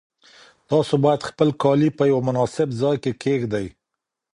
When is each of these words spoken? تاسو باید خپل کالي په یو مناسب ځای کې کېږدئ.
تاسو 0.71 0.93
باید 1.03 1.27
خپل 1.29 1.49
کالي 1.63 1.89
په 1.97 2.03
یو 2.11 2.19
مناسب 2.27 2.67
ځای 2.81 2.95
کې 3.03 3.11
کېږدئ. 3.23 3.67